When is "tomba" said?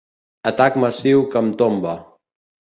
1.63-1.97